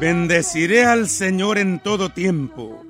[0.00, 2.84] Bendeciré al Señor en todo tiempo.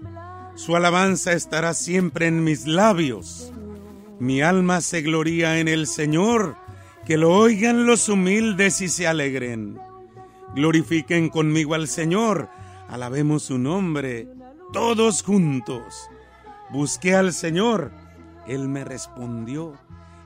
[0.54, 3.52] Su alabanza estará siempre en mis labios.
[4.18, 6.56] Mi alma se gloría en el Señor.
[7.04, 9.78] Que lo oigan los humildes y se alegren.
[10.54, 12.48] Glorifiquen conmigo al Señor.
[12.88, 14.26] Alabemos su nombre.
[14.72, 16.08] Todos juntos.
[16.70, 17.92] Busqué al Señor.
[18.46, 19.74] Él me respondió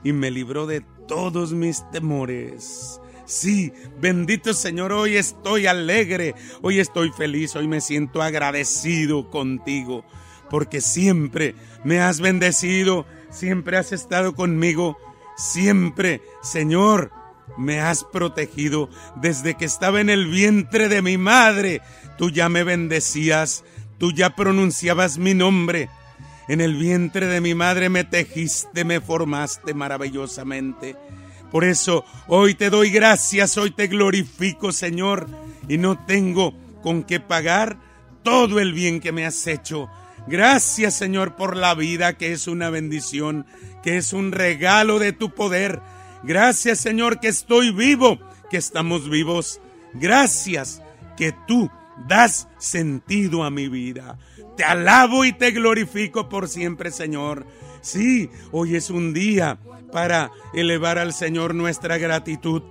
[0.01, 3.01] y me libró de todos mis temores.
[3.29, 6.33] Sí, bendito Señor, hoy estoy alegre,
[6.63, 10.03] hoy estoy feliz, hoy me siento agradecido contigo,
[10.49, 14.97] porque siempre me has bendecido, siempre has estado conmigo,
[15.37, 17.11] siempre, Señor,
[17.55, 18.89] me has protegido
[19.21, 21.81] desde que estaba en el vientre de mi madre.
[22.17, 23.63] Tú ya me bendecías,
[23.99, 25.87] tú ya pronunciabas mi nombre.
[26.47, 30.95] En el vientre de mi madre me tejiste, me formaste maravillosamente.
[31.51, 35.27] Por eso hoy te doy gracias, hoy te glorifico, Señor,
[35.67, 37.77] y no tengo con qué pagar
[38.23, 39.89] todo el bien que me has hecho.
[40.27, 43.45] Gracias, Señor, por la vida que es una bendición,
[43.81, 45.81] que es un regalo de tu poder.
[46.23, 48.19] Gracias, Señor, que estoy vivo,
[48.51, 49.59] que estamos vivos.
[49.93, 50.83] Gracias
[51.17, 51.71] que tú
[52.07, 54.17] das sentido a mi vida.
[54.55, 57.45] Te alabo y te glorifico por siempre, Señor.
[57.81, 59.57] Sí, hoy es un día
[59.91, 62.61] para elevar al Señor nuestra gratitud,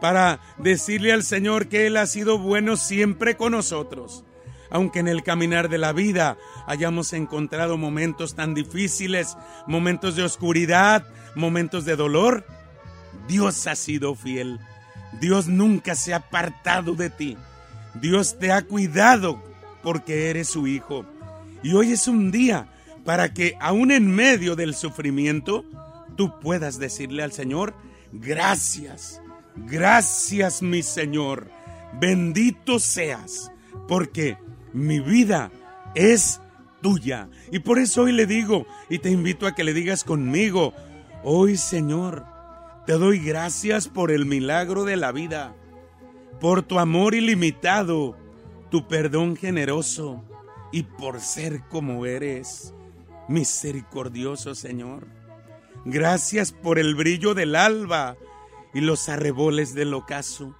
[0.00, 4.24] para decirle al Señor que Él ha sido bueno siempre con nosotros.
[4.70, 11.04] Aunque en el caminar de la vida hayamos encontrado momentos tan difíciles, momentos de oscuridad,
[11.34, 12.44] momentos de dolor,
[13.28, 14.60] Dios ha sido fiel.
[15.20, 17.36] Dios nunca se ha apartado de ti.
[17.94, 19.42] Dios te ha cuidado
[19.82, 21.04] porque eres su hijo.
[21.62, 22.68] Y hoy es un día
[23.04, 25.64] para que aún en medio del sufrimiento
[26.16, 27.74] tú puedas decirle al Señor,
[28.12, 29.22] gracias,
[29.56, 31.50] gracias mi Señor,
[31.98, 33.50] bendito seas,
[33.88, 34.36] porque
[34.72, 35.50] mi vida
[35.94, 36.40] es
[36.80, 37.28] tuya.
[37.50, 40.74] Y por eso hoy le digo, y te invito a que le digas conmigo,
[41.22, 42.24] hoy Señor,
[42.86, 45.54] te doy gracias por el milagro de la vida,
[46.40, 48.16] por tu amor ilimitado,
[48.70, 50.24] tu perdón generoso
[50.72, 52.74] y por ser como eres,
[53.30, 55.06] misericordioso Señor.
[55.84, 58.16] Gracias por el brillo del alba
[58.74, 60.56] y los arreboles del ocaso.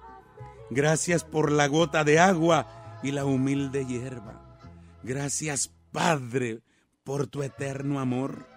[0.69, 4.57] Gracias por la gota de agua y la humilde hierba.
[5.03, 6.61] Gracias, Padre,
[7.03, 8.47] por tu eterno amor.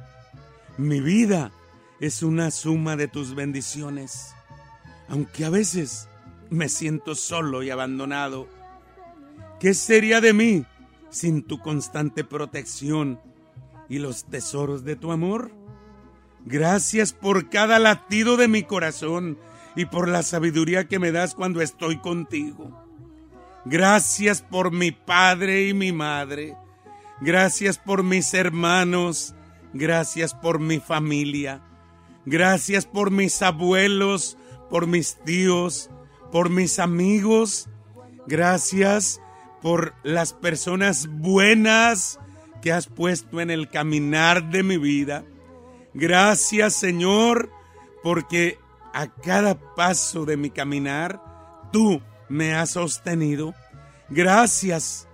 [0.79, 1.51] Mi vida
[1.99, 4.33] es una suma de tus bendiciones,
[5.09, 6.09] aunque a veces
[6.51, 8.47] me siento solo y abandonado.
[9.59, 10.65] ¿Qué sería de mí
[11.11, 13.34] sin tu constante protección
[13.89, 15.53] y los tesoros de tu amor?
[16.45, 19.39] Gracias por cada latido de mi corazón
[19.77, 22.85] y por la sabiduría que me das cuando estoy contigo.
[23.65, 26.57] Gracias por mi padre y mi madre.
[27.21, 29.35] Gracias por mis hermanos.
[29.73, 31.63] Gracias por mi familia.
[32.27, 34.37] Gracias por mis abuelos,
[34.71, 35.91] por mis tíos,
[36.31, 37.69] por mis amigos.
[38.27, 39.21] Gracias
[39.63, 42.21] por las personas buenas
[42.65, 45.23] que has puesto en el caminar de mi vida.
[45.93, 47.51] Gracias Señor,
[48.03, 48.59] porque
[48.95, 51.21] a cada paso de mi caminar
[51.75, 53.55] tú me has sostenido.
[54.09, 55.07] Gracias,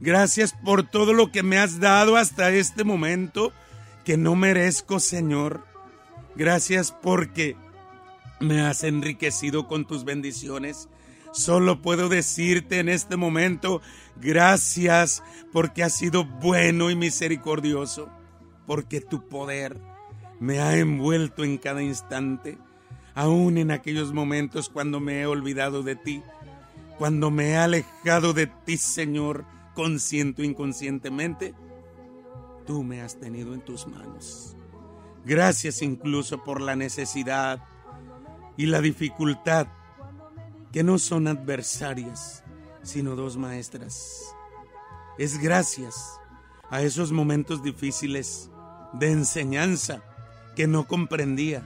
[0.00, 3.52] gracias por todo lo que me has dado hasta este momento
[4.04, 5.64] que no merezco Señor.
[6.34, 7.54] Gracias porque
[8.40, 10.88] me has enriquecido con tus bendiciones.
[11.36, 13.82] Solo puedo decirte en este momento,
[14.18, 18.08] gracias porque has sido bueno y misericordioso,
[18.66, 19.78] porque tu poder
[20.40, 22.56] me ha envuelto en cada instante,
[23.14, 26.22] aún en aquellos momentos cuando me he olvidado de ti,
[26.96, 29.44] cuando me he alejado de ti, Señor,
[29.74, 31.52] consciente o inconscientemente,
[32.66, 34.56] tú me has tenido en tus manos.
[35.26, 37.62] Gracias incluso por la necesidad
[38.56, 39.66] y la dificultad,
[40.72, 42.42] que no son adversarias,
[42.82, 44.22] sino dos maestras.
[45.18, 45.94] Es gracias
[46.70, 48.50] a esos momentos difíciles
[48.92, 50.02] de enseñanza
[50.54, 51.62] que no comprendía,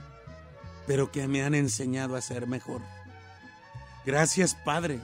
[0.87, 2.81] pero que me han enseñado a ser mejor.
[4.05, 4.99] Gracias Padre,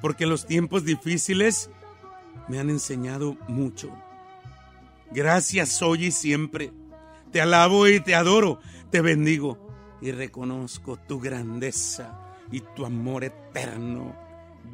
[0.00, 1.70] porque los tiempos difíciles
[2.48, 3.90] me han enseñado mucho.
[5.10, 6.72] Gracias hoy y siempre.
[7.30, 8.60] Te alabo y te adoro,
[8.90, 9.58] te bendigo
[10.00, 14.14] y reconozco tu grandeza y tu amor eterno.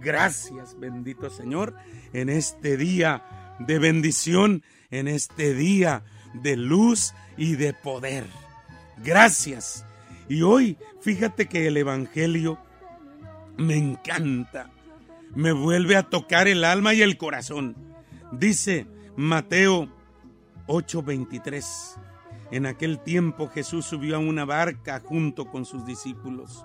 [0.01, 1.75] Gracias, bendito Señor,
[2.13, 6.05] en este día de bendición, en este día
[6.35, 8.27] de luz y de poder.
[9.03, 9.85] Gracias.
[10.29, 12.59] Y hoy, fíjate que el Evangelio
[13.57, 14.71] me encanta.
[15.35, 17.77] me vuelve a tocar el alma y el corazón.
[18.33, 18.87] Dice
[19.17, 19.89] Mateo
[20.67, 21.99] 8:23.
[22.51, 26.65] En aquel tiempo Jesús subió a una barca junto con sus discípulos.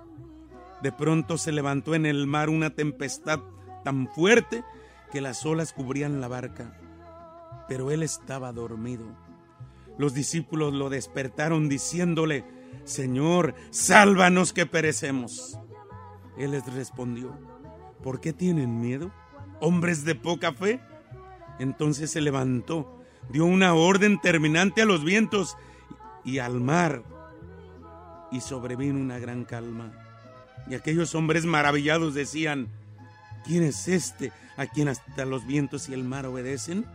[0.84, 3.40] De pronto se levantó en el mar una tempestad
[3.86, 4.66] tan fuerte
[5.14, 6.78] que las olas cubrían la barca,
[7.70, 9.06] pero él estaba dormido.
[9.98, 12.44] Los discípulos lo despertaron diciéndole,
[12.84, 15.58] Señor, sálvanos que perecemos.
[16.38, 17.40] Él les respondió,
[18.04, 19.10] ¿por qué tienen miedo?
[19.62, 20.82] ¿Hombres de poca fe?
[21.60, 25.56] Entonces se levantó, dio una orden terminante a los vientos
[26.26, 27.04] y al mar,
[28.34, 30.03] y sobrevino una gran calma.
[30.70, 32.68] Y aquellos hombres maravillados decían,
[33.46, 36.86] ¿quién es este a quien hasta los vientos y el mar obedecen?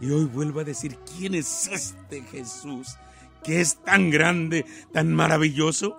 [0.00, 2.96] Y hoy vuelvo a decir, ¿quién es este Jesús
[3.42, 5.98] que es tan grande, tan maravilloso?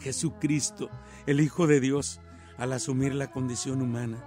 [0.00, 0.90] Jesucristo,
[1.26, 2.20] el Hijo de Dios,
[2.56, 4.24] al asumir la condición humana,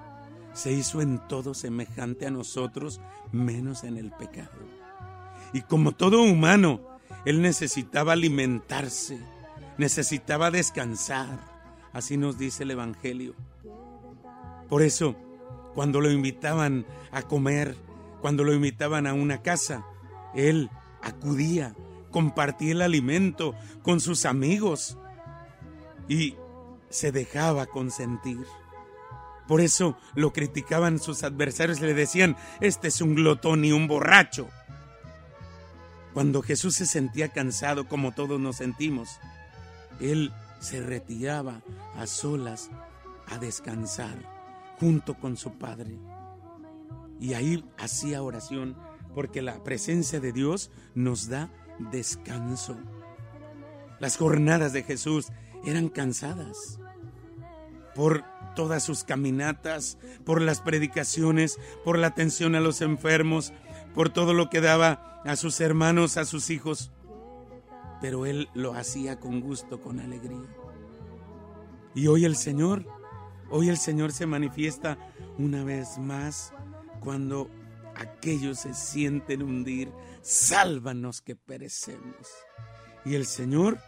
[0.54, 3.00] se hizo en todo semejante a nosotros,
[3.31, 4.51] menos en el pecado.
[5.54, 6.81] Y como todo humano,
[7.25, 9.19] Él necesitaba alimentarse,
[9.81, 11.39] necesitaba descansar.
[11.92, 13.33] Así nos dice el Evangelio.
[14.69, 15.16] Por eso,
[15.74, 17.75] cuando lo invitaban a comer,
[18.22, 19.83] cuando lo invitaban a una casa,
[20.36, 20.69] Él
[21.01, 21.75] acudía,
[22.12, 24.98] compartía el alimento con sus amigos
[26.07, 26.36] y
[26.89, 28.45] se dejaba consentir.
[29.48, 34.48] Por eso lo criticaban sus adversarios, le decían, este es un glotón y un borracho.
[36.13, 39.19] Cuando Jesús se sentía cansado, como todos nos sentimos,
[40.01, 41.62] Él se retiraba
[41.95, 42.69] a solas
[43.27, 44.18] a descansar
[44.80, 45.98] junto con su Padre.
[47.19, 48.75] Y ahí hacía oración,
[49.13, 51.51] porque la presencia de Dios nos da
[51.92, 52.77] descanso.
[54.00, 55.27] Las jornadas de Jesús
[55.65, 56.80] eran cansadas
[57.94, 58.24] por
[58.56, 63.54] todas sus caminatas, por las predicaciones, por la atención a los enfermos,
[63.94, 66.92] por todo lo que daba a sus hermanos, a sus hijos.
[68.01, 70.50] Pero él lo hacía con gusto, con alegría.
[71.94, 72.86] Y hoy el Señor,
[73.50, 74.98] hoy el Señor se manifiesta
[75.38, 76.53] una vez más
[77.00, 77.50] cuando
[77.95, 82.27] aquellos se sienten hundir, sálvanos que perecemos.
[83.06, 83.80] Y el Señor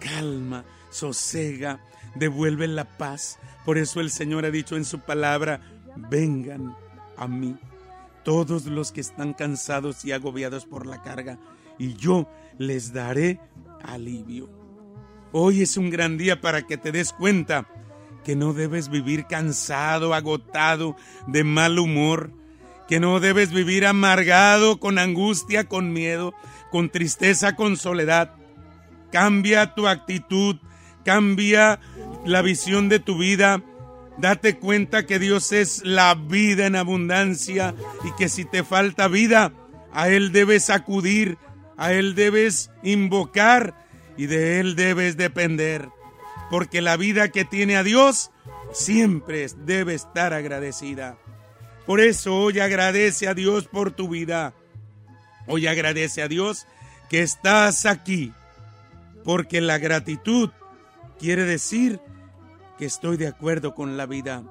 [0.00, 1.80] calma, sosega,
[2.14, 3.38] devuelve la paz.
[3.64, 5.60] Por eso el Señor ha dicho en su palabra,
[5.96, 6.76] vengan
[7.16, 7.56] a mí
[8.24, 11.38] todos los que están cansados y agobiados por la carga,
[11.82, 13.40] y yo les daré
[13.82, 14.48] alivio.
[15.32, 17.66] Hoy es un gran día para que te des cuenta
[18.22, 20.94] que no debes vivir cansado, agotado,
[21.26, 22.30] de mal humor,
[22.86, 26.34] que no debes vivir amargado, con angustia, con miedo,
[26.70, 28.36] con tristeza, con soledad.
[29.10, 30.58] Cambia tu actitud,
[31.04, 31.80] cambia
[32.24, 33.60] la visión de tu vida,
[34.18, 37.74] Date cuenta que Dios es la vida en abundancia
[38.04, 39.54] y que si te falta vida,
[39.90, 41.38] a Él debes acudir,
[41.76, 43.74] a Él debes invocar
[44.16, 45.88] y de Él debes depender.
[46.50, 48.30] Porque la vida que tiene a Dios
[48.72, 51.16] siempre debe estar agradecida.
[51.86, 54.54] Por eso hoy agradece a Dios por tu vida.
[55.46, 56.66] Hoy agradece a Dios
[57.08, 58.32] que estás aquí.
[59.24, 60.50] Porque la gratitud
[61.18, 62.00] quiere decir
[62.78, 64.42] que estoy de acuerdo con la vida,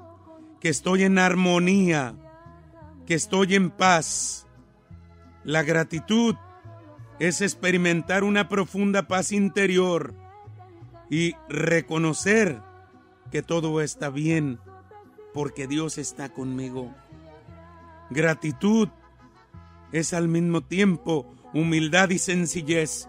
[0.60, 2.15] que estoy en armonía,
[3.05, 4.48] que estoy en paz.
[5.43, 6.36] La gratitud
[7.21, 10.15] es experimentar una profunda paz interior
[11.07, 12.59] y reconocer
[13.31, 14.59] que todo está bien
[15.31, 16.95] porque Dios está conmigo.
[18.09, 18.89] Gratitud
[19.91, 23.07] es al mismo tiempo humildad y sencillez.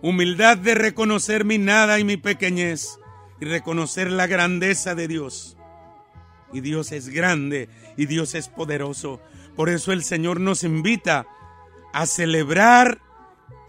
[0.00, 2.98] Humildad de reconocer mi nada y mi pequeñez
[3.38, 5.58] y reconocer la grandeza de Dios.
[6.54, 9.20] Y Dios es grande y Dios es poderoso.
[9.56, 11.26] Por eso el Señor nos invita
[11.92, 13.02] a celebrar,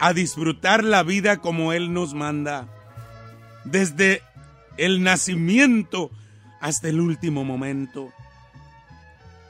[0.00, 2.68] a disfrutar la vida como Él nos manda.
[3.64, 4.22] Desde
[4.76, 6.10] el nacimiento
[6.60, 8.12] hasta el último momento.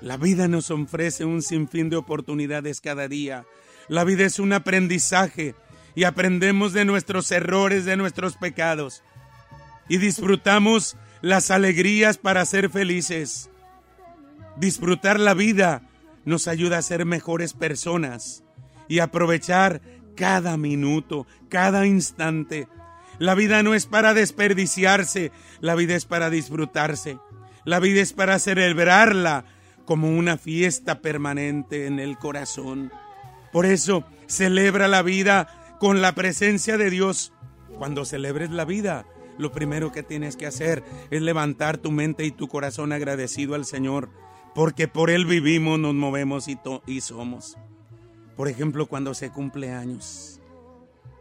[0.01, 3.45] La vida nos ofrece un sinfín de oportunidades cada día.
[3.89, 5.55] La vida es un aprendizaje
[5.95, 9.03] y aprendemos de nuestros errores, de nuestros pecados
[9.89, 13.51] y disfrutamos las alegrías para ser felices.
[14.57, 15.83] Disfrutar la vida
[16.25, 18.45] nos ayuda a ser mejores personas
[18.87, 19.81] y aprovechar
[20.19, 22.67] cada minuto, cada instante.
[23.21, 27.19] La vida no es para desperdiciarse, la vida es para disfrutarse.
[27.65, 29.45] La vida es para celebrarla
[29.85, 32.93] como una fiesta permanente en el corazón.
[33.53, 37.33] Por eso, celebra la vida con la presencia de Dios.
[37.79, 39.07] Cuando celebres la vida,
[39.39, 43.65] lo primero que tienes que hacer es levantar tu mente y tu corazón agradecido al
[43.65, 44.11] Señor,
[44.55, 47.57] porque por Él vivimos, nos movemos y, y somos.
[48.39, 50.41] Por ejemplo, cuando se cumple años.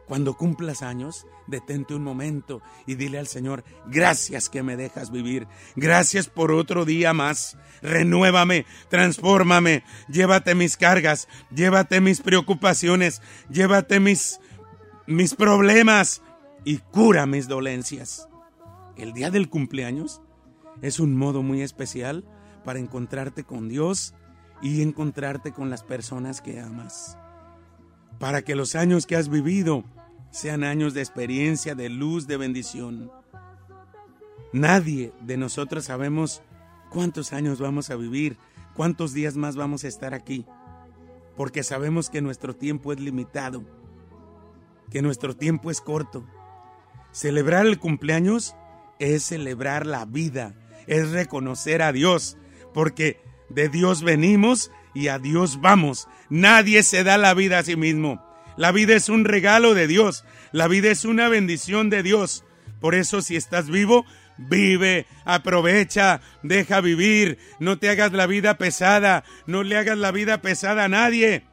[0.08, 5.48] Cuando cumplas años, detente un momento y dile al Señor, gracias que me dejas vivir,
[5.76, 14.40] gracias por otro día más, renuévame, transfórmame, llévate mis cargas, llévate mis preocupaciones, llévate mis,
[15.08, 16.22] mis problemas
[16.66, 18.30] y cura mis dolencias.
[18.96, 20.22] El día del cumpleaños
[20.84, 22.24] es un modo muy especial
[22.64, 24.14] para encontrarte con Dios
[24.62, 27.18] y encontrarte con las personas que amas.
[28.20, 29.84] Para que los años que has vivido
[30.32, 33.12] sean años de experiencia, de luz, de bendición.
[34.54, 36.42] Nadie de nosotros sabemos
[36.90, 38.38] cuántos años vamos a vivir,
[38.76, 40.46] cuántos días más vamos a estar aquí,
[41.36, 43.64] porque sabemos que nuestro tiempo es limitado,
[44.90, 46.26] que nuestro tiempo es corto.
[47.12, 48.56] Celebrar el cumpleaños
[49.00, 50.56] es celebrar la vida,
[50.88, 52.38] es reconocer a Dios,
[52.74, 56.08] porque de Dios venimos y a Dios vamos.
[56.30, 58.26] Nadie se da la vida a sí mismo.
[58.58, 60.26] La vida es un regalo de Dios.
[60.52, 62.44] La vida es una bendición de Dios.
[62.80, 64.06] Por eso si estás vivo,
[64.38, 67.38] vive, aprovecha, deja vivir.
[67.60, 69.24] No te hagas la vida pesada.
[69.46, 71.44] No le hagas la vida pesada a nadie.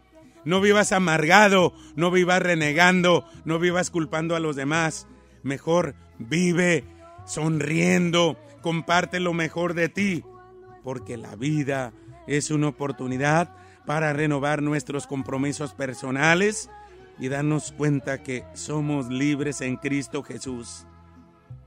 [0.44, 5.06] No vivas amargado, no vivas renegando, no vivas culpando a los demás.
[5.42, 6.84] Mejor vive
[7.26, 10.24] sonriendo, comparte lo mejor de ti,
[10.84, 11.92] porque la vida
[12.28, 16.70] es una oportunidad para renovar nuestros compromisos personales,
[17.18, 20.86] y darnos cuenta que somos libres en Cristo Jesús,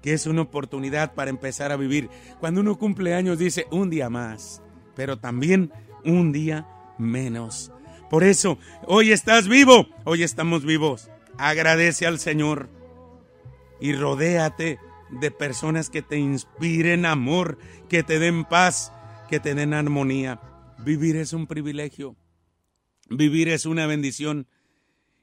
[0.01, 2.09] que es una oportunidad para empezar a vivir.
[2.39, 4.61] Cuando uno cumple años dice un día más,
[4.95, 5.71] pero también
[6.03, 7.71] un día menos.
[8.09, 11.09] Por eso, hoy estás vivo, hoy estamos vivos.
[11.37, 12.69] Agradece al Señor
[13.79, 17.57] y rodéate de personas que te inspiren amor,
[17.89, 18.91] que te den paz,
[19.27, 20.39] que te den armonía.
[20.79, 22.15] Vivir es un privilegio.
[23.09, 24.47] Vivir es una bendición.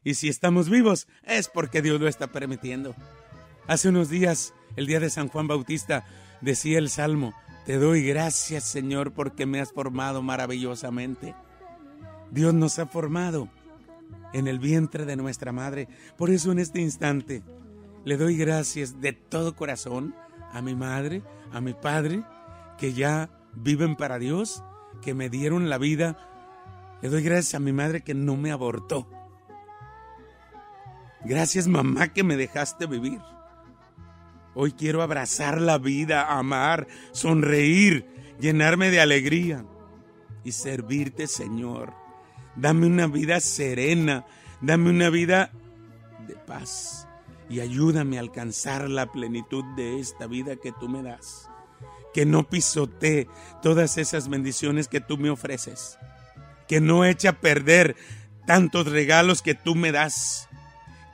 [0.02, 2.94] Y si estamos vivos, es porque Dios lo está permitiendo.
[3.66, 6.04] Hace unos días, el día de San Juan Bautista,
[6.40, 7.34] decía el Salmo,
[7.64, 11.34] Te doy gracias Señor porque me has formado maravillosamente.
[12.30, 13.48] Dios nos ha formado
[14.34, 15.88] en el vientre de nuestra madre.
[16.18, 17.42] Por eso en este instante
[18.04, 20.14] le doy gracias de todo corazón
[20.52, 22.22] a mi madre, a mi padre,
[22.78, 24.62] que ya viven para Dios,
[25.02, 26.16] que me dieron la vida.
[27.02, 29.06] Le doy gracias a mi madre que no me abortó
[31.24, 33.20] Gracias mamá que me dejaste vivir.
[34.54, 38.06] Hoy quiero abrazar la vida, amar, sonreír,
[38.38, 39.64] llenarme de alegría
[40.44, 41.94] y servirte, Señor.
[42.56, 44.26] Dame una vida serena,
[44.60, 45.50] dame una vida
[46.28, 47.08] de paz
[47.48, 51.48] y ayúdame a alcanzar la plenitud de esta vida que tú me das.
[52.14, 53.28] Que no pisotee
[53.62, 55.98] todas esas bendiciones que tú me ofreces.
[56.68, 57.96] Que no eche a perder
[58.46, 60.48] tantos regalos que tú me das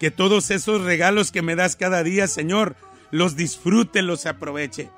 [0.00, 2.74] que todos esos regalos que me das cada día, Señor,
[3.10, 4.88] los disfrute, los aproveche.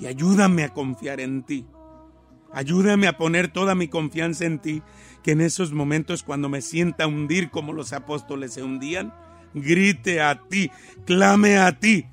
[0.00, 1.66] Y ayúdame a confiar en ti.
[2.50, 4.82] Ayúdame a poner toda mi confianza en ti,
[5.22, 9.12] que en esos momentos cuando me sienta hundir como los apóstoles se hundían,
[9.52, 10.70] grite a ti,
[11.04, 12.06] clame a ti.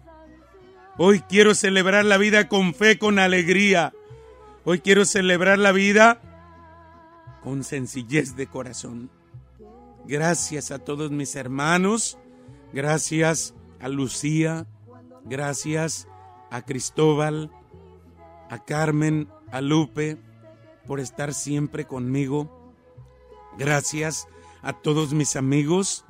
[0.97, 3.93] Hoy quiero celebrar la vida con fe, con alegría.
[4.63, 6.21] Hoy quiero celebrar la vida
[7.43, 9.09] con sencillez de corazón.
[10.05, 12.19] Gracias a todos mis hermanos.
[12.73, 14.67] Gracias a Lucía.
[15.25, 16.07] Gracias
[16.51, 17.50] a Cristóbal,
[18.50, 20.17] a Carmen, a Lupe,
[20.85, 22.71] por estar siempre conmigo.
[23.57, 24.27] Gracias
[24.62, 26.05] a todos mis amigos.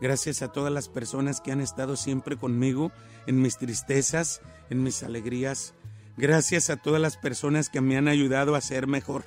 [0.00, 2.92] Gracias a todas las personas que han estado siempre conmigo
[3.26, 4.40] en mis tristezas,
[4.70, 5.74] en mis alegrías.
[6.16, 9.24] Gracias a todas las personas que me han ayudado a ser mejor.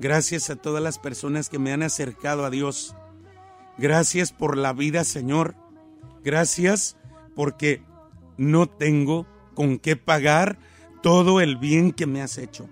[0.00, 2.94] Gracias a todas las personas que me han acercado a Dios.
[3.78, 5.54] Gracias por la vida, Señor.
[6.24, 6.96] Gracias
[7.34, 7.82] porque
[8.36, 10.58] no tengo con qué pagar
[11.02, 12.68] todo el bien que me has hecho.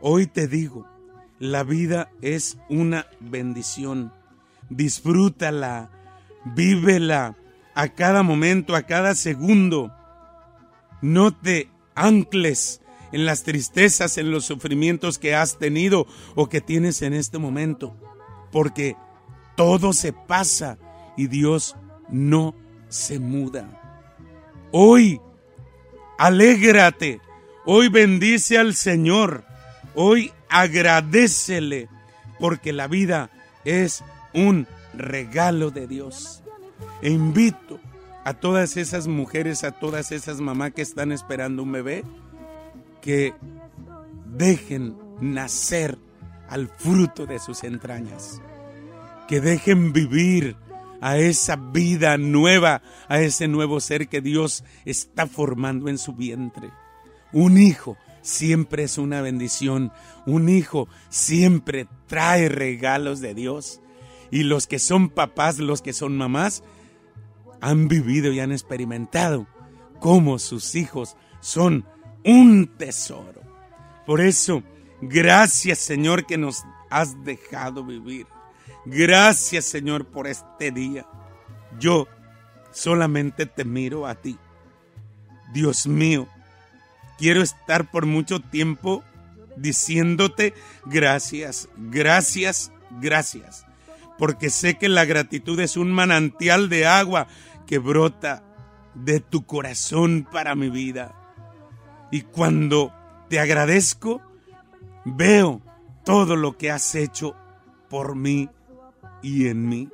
[0.00, 0.86] Hoy te digo,
[1.38, 4.12] la vida es una bendición.
[4.70, 5.90] Disfrútala,
[6.44, 7.36] vívela
[7.74, 9.92] a cada momento, a cada segundo.
[11.02, 12.80] No te ancles
[13.12, 17.96] en las tristezas, en los sufrimientos que has tenido o que tienes en este momento,
[18.50, 18.96] porque
[19.56, 20.78] todo se pasa
[21.16, 21.76] y Dios
[22.08, 22.54] no
[22.88, 23.80] se muda.
[24.72, 25.20] Hoy,
[26.18, 27.20] alégrate.
[27.66, 29.44] Hoy bendice al Señor.
[29.94, 31.88] Hoy agradecele
[32.40, 33.30] porque la vida
[33.64, 34.02] es
[34.34, 36.42] un regalo de Dios.
[37.02, 37.80] E invito
[38.24, 42.04] a todas esas mujeres, a todas esas mamás que están esperando un bebé,
[43.00, 43.34] que
[44.26, 45.98] dejen nacer
[46.48, 48.40] al fruto de sus entrañas,
[49.28, 50.56] que dejen vivir
[51.00, 56.70] a esa vida nueva, a ese nuevo ser que Dios está formando en su vientre.
[57.32, 59.92] Un hijo siempre es una bendición,
[60.24, 63.80] un hijo siempre trae regalos de Dios.
[64.30, 66.62] Y los que son papás, los que son mamás,
[67.60, 69.46] han vivido y han experimentado
[70.00, 71.86] cómo sus hijos son
[72.24, 73.42] un tesoro.
[74.06, 74.62] Por eso,
[75.00, 78.26] gracias Señor que nos has dejado vivir.
[78.84, 81.06] Gracias Señor por este día.
[81.78, 82.06] Yo
[82.70, 84.38] solamente te miro a ti.
[85.52, 86.28] Dios mío,
[87.16, 89.02] quiero estar por mucho tiempo
[89.56, 90.52] diciéndote
[90.84, 93.63] gracias, gracias, gracias.
[94.18, 97.26] Porque sé que la gratitud es un manantial de agua
[97.66, 98.44] que brota
[98.94, 101.14] de tu corazón para mi vida.
[102.10, 102.92] Y cuando
[103.28, 104.20] te agradezco,
[105.04, 105.60] veo
[106.04, 107.34] todo lo que has hecho
[107.88, 108.48] por mí
[109.22, 109.88] y en mí,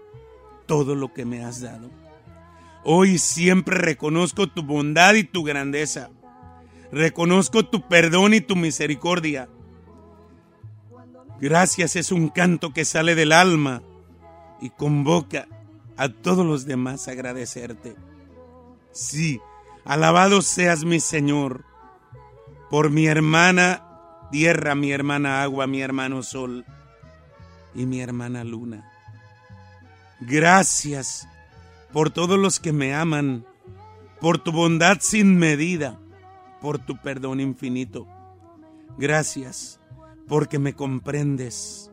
[0.67, 1.91] todo lo que me has dado.
[2.85, 6.11] Hoy siempre reconozco tu bondad y tu grandeza.
[6.93, 9.49] Reconozco tu perdón y tu misericordia.
[11.41, 13.83] Gracias es un canto que sale del alma
[14.61, 15.47] y convoca
[15.97, 17.97] a todos los demás a agradecerte.
[18.93, 19.41] Sí,
[19.85, 21.65] alabado seas mi Señor,
[22.71, 23.87] por mi hermana
[24.31, 26.65] tierra, mi hermana agua, mi hermano sol
[27.75, 28.91] y mi hermana luna.
[30.21, 31.29] Gracias
[31.93, 33.45] por todos los que me aman,
[34.21, 35.99] por tu bondad sin medida,
[36.61, 38.07] por tu perdón infinito.
[38.99, 39.81] Gracias
[40.29, 41.90] porque me comprendes,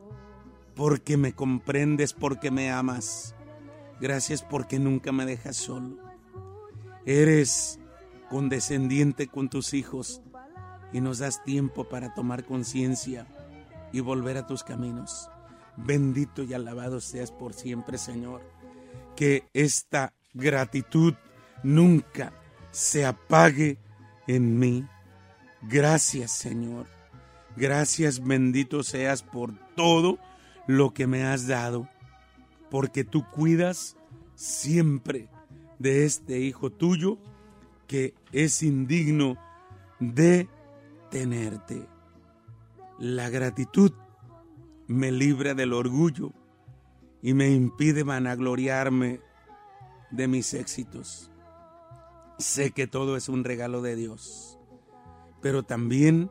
[0.77, 3.33] porque me comprendes, porque me amas.
[3.99, 5.97] Gracias porque nunca me dejas solo.
[7.05, 7.79] Eres
[8.29, 10.21] condescendiente con tus hijos
[10.93, 13.25] y nos das tiempo para tomar conciencia
[13.91, 15.29] y volver a tus caminos.
[15.77, 18.41] Bendito y alabado seas por siempre, Señor.
[19.15, 21.15] Que esta gratitud
[21.63, 22.33] nunca
[22.71, 23.79] se apague
[24.27, 24.85] en mí.
[25.63, 26.85] Gracias, Señor.
[27.55, 30.19] Gracias, bendito seas por todo
[30.67, 31.89] lo que me has dado
[32.69, 33.97] porque tú cuidas
[34.35, 35.29] siempre
[35.79, 37.17] de este hijo tuyo
[37.87, 39.37] que es indigno
[39.99, 40.49] de
[41.09, 41.87] tenerte.
[42.99, 43.93] La gratitud
[44.87, 46.33] me libra del orgullo
[47.21, 49.21] y me impide vanagloriarme
[50.11, 51.31] de mis éxitos.
[52.37, 54.59] Sé que todo es un regalo de Dios,
[55.41, 56.29] pero también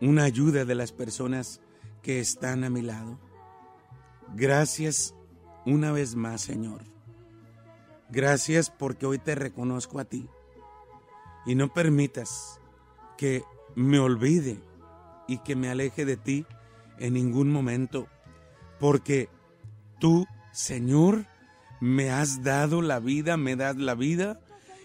[0.00, 1.60] una ayuda de las personas
[2.06, 3.18] que están a mi lado.
[4.36, 5.12] Gracias
[5.64, 6.84] una vez más, Señor.
[8.10, 10.28] Gracias porque hoy te reconozco a ti.
[11.46, 12.60] Y no permitas
[13.18, 13.42] que
[13.74, 14.60] me olvide
[15.26, 16.46] y que me aleje de ti
[17.00, 18.06] en ningún momento.
[18.78, 19.28] Porque
[19.98, 21.26] tú, Señor,
[21.80, 24.38] me has dado la vida, me das la vida.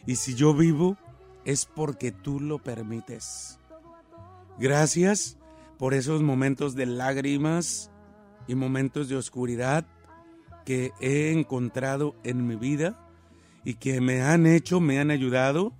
[0.07, 0.97] Y si yo vivo,
[1.45, 3.59] es porque tú lo permites.
[4.57, 5.37] Gracias
[5.81, 7.91] por esos momentos de lágrimas,
[8.47, 9.87] y momentos de oscuridad
[10.63, 13.03] que he encontrado en mi vida
[13.63, 15.73] y que me han hecho, me han ayudado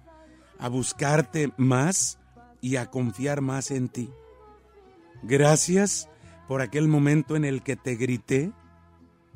[0.57, 2.17] a buscarte más
[2.61, 4.09] y a confiar más en ti.
[5.21, 6.09] Gracias
[6.47, 8.53] por aquel momento en el que te grité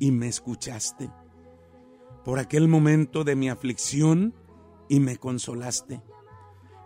[0.00, 1.12] y me escuchaste.
[2.24, 4.34] Por aquel momento de mi aflicción
[4.88, 6.02] y me consolaste.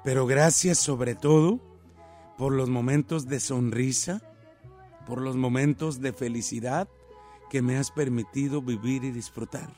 [0.04, 1.69] Pero gracias sobre todo
[2.40, 4.22] por los momentos de sonrisa
[5.06, 6.88] por los momentos de felicidad
[7.50, 9.68] que me has permitido vivir y disfrutar.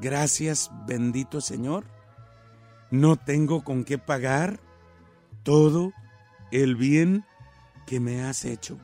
[0.00, 1.84] Gracias, bendito Señor.
[2.90, 4.58] No tengo con qué pagar
[5.44, 5.92] todo
[6.50, 7.24] el bien
[7.86, 8.76] que me has hecho.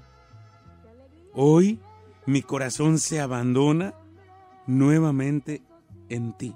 [1.32, 1.80] Hoy
[2.24, 3.94] mi corazón se abandona
[4.68, 5.60] nuevamente
[6.08, 6.54] en ti.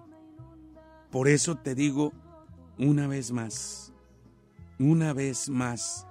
[1.11, 2.13] Por eso te digo
[2.79, 3.94] una vez más,
[4.79, 6.07] una vez más,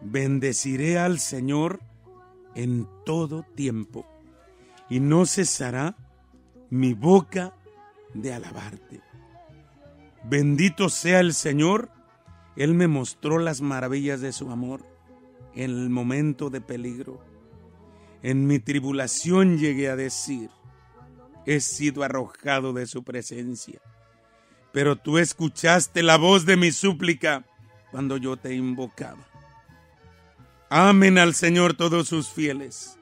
[0.00, 1.80] Bendeciré al Señor
[2.54, 4.06] en todo tiempo,
[4.88, 5.96] y no cesará
[6.70, 7.54] mi boca
[8.14, 9.00] de alabarte.
[10.24, 11.90] Bendito sea el Señor,
[12.56, 14.84] Él me mostró las maravillas de su amor
[15.54, 17.20] en el momento de peligro.
[18.22, 20.50] En mi tribulación llegué a decir,
[21.46, 23.80] he sido arrojado de su presencia.
[24.72, 27.46] Pero tú escuchaste la voz de mi súplica
[27.90, 29.26] cuando yo te invocaba.
[30.70, 32.98] Amen al Señor todos sus fieles,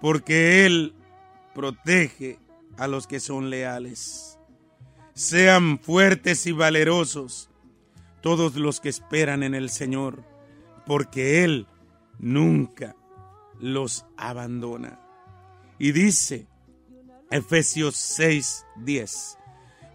[0.00, 0.94] porque Él
[1.54, 2.38] protege
[2.76, 4.38] a los que son leales.
[5.14, 7.50] Sean fuertes y valerosos
[8.20, 10.22] todos los que esperan en el Señor,
[10.86, 11.66] porque Él
[12.18, 12.94] nunca
[13.58, 15.00] los abandona.
[15.78, 16.46] Y dice
[17.30, 19.38] Efesios 6, 10,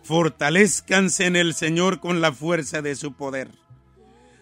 [0.04, 3.63] fortalezcanse en el Señor con la fuerza de su poder.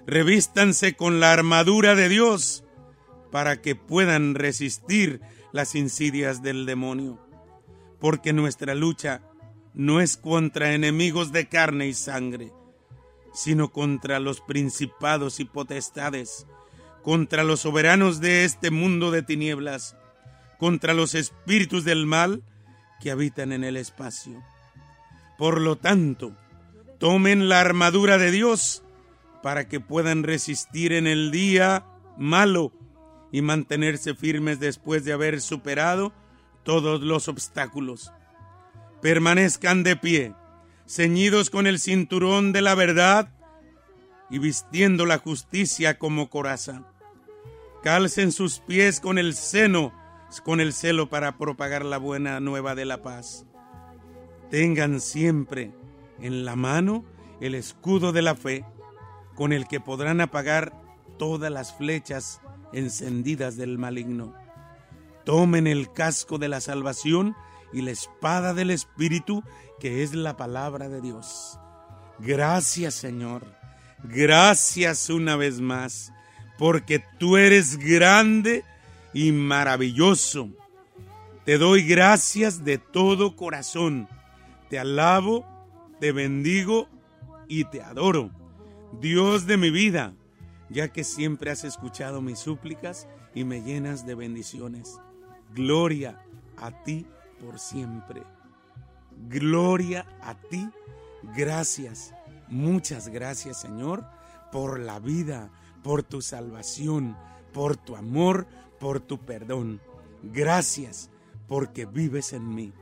[0.07, 2.63] Revístanse con la armadura de Dios
[3.31, 7.19] para que puedan resistir las insidias del demonio.
[7.99, 9.21] Porque nuestra lucha
[9.73, 12.51] no es contra enemigos de carne y sangre,
[13.33, 16.45] sino contra los principados y potestades,
[17.03, 19.95] contra los soberanos de este mundo de tinieblas,
[20.59, 22.43] contra los espíritus del mal
[22.99, 24.43] que habitan en el espacio.
[25.37, 26.35] Por lo tanto,
[26.99, 28.83] tomen la armadura de Dios
[29.41, 31.85] para que puedan resistir en el día
[32.17, 32.73] malo
[33.31, 36.13] y mantenerse firmes después de haber superado
[36.63, 38.11] todos los obstáculos.
[39.01, 40.35] Permanezcan de pie,
[40.87, 43.33] ceñidos con el cinturón de la verdad
[44.29, 46.83] y vistiendo la justicia como coraza.
[47.83, 49.91] Calcen sus pies con el seno,
[50.43, 53.45] con el celo para propagar la buena nueva de la paz.
[54.49, 55.73] Tengan siempre
[56.19, 57.05] en la mano
[57.39, 58.65] el escudo de la fe,
[59.41, 60.71] con el que podrán apagar
[61.17, 62.41] todas las flechas
[62.73, 64.35] encendidas del maligno.
[65.25, 67.35] Tomen el casco de la salvación
[67.73, 69.43] y la espada del Espíritu,
[69.79, 71.57] que es la palabra de Dios.
[72.19, 73.47] Gracias Señor,
[74.03, 76.13] gracias una vez más,
[76.59, 78.63] porque tú eres grande
[79.11, 80.49] y maravilloso.
[81.45, 84.07] Te doy gracias de todo corazón.
[84.69, 85.47] Te alabo,
[85.99, 86.87] te bendigo
[87.47, 88.29] y te adoro.
[88.99, 90.13] Dios de mi vida,
[90.69, 94.99] ya que siempre has escuchado mis súplicas y me llenas de bendiciones.
[95.53, 96.21] Gloria
[96.57, 97.05] a ti
[97.39, 98.23] por siempre.
[99.29, 100.69] Gloria a ti.
[101.35, 102.13] Gracias,
[102.47, 104.03] muchas gracias Señor
[104.51, 105.49] por la vida,
[105.83, 107.15] por tu salvación,
[107.53, 108.47] por tu amor,
[108.79, 109.81] por tu perdón.
[110.23, 111.09] Gracias
[111.47, 112.73] porque vives en mí.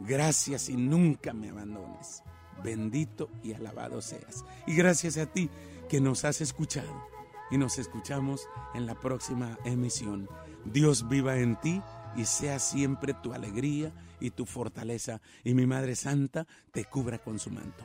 [0.00, 2.22] Gracias y nunca me abandones.
[2.62, 4.44] Bendito y alabado seas.
[4.66, 5.50] Y gracias a ti
[5.88, 7.06] que nos has escuchado
[7.50, 10.28] y nos escuchamos en la próxima emisión.
[10.64, 11.80] Dios viva en ti
[12.16, 17.38] y sea siempre tu alegría y tu fortaleza y mi Madre Santa te cubra con
[17.38, 17.84] su manto.